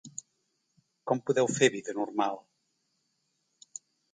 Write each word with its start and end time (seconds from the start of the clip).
Com 1.11 1.21
podeu 1.27 1.51
fer 1.57 1.69
vida 1.77 1.95
normal? 1.99 2.41